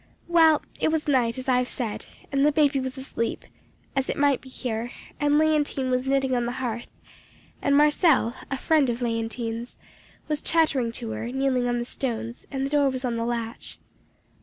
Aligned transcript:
"Well, 0.27 0.63
it 0.79 0.87
was 0.87 1.07
night, 1.07 1.37
as 1.37 1.47
I 1.47 1.59
have 1.59 1.69
said, 1.69 2.07
and 2.31 2.43
the 2.43 2.51
baby 2.51 2.79
was 2.79 2.97
asleep, 2.97 3.45
as 3.95 4.09
it 4.09 4.17
might 4.17 4.41
be 4.41 4.49
here, 4.49 4.91
and 5.19 5.35
Léontine 5.35 5.91
was 5.91 6.07
knitting 6.07 6.35
on 6.35 6.47
the 6.47 6.53
hearth, 6.53 6.87
and 7.61 7.77
Marcelle, 7.77 8.35
a 8.49 8.57
friend 8.57 8.89
of 8.89 8.97
Léontine's, 9.01 9.77
was 10.27 10.41
chattering 10.41 10.91
to 10.93 11.11
her, 11.11 11.31
kneeling 11.31 11.67
on 11.67 11.77
the 11.77 11.85
stones, 11.85 12.47
and 12.49 12.65
the 12.65 12.69
door 12.71 12.89
was 12.89 13.05
on 13.05 13.15
the 13.15 13.25
latch. 13.25 13.77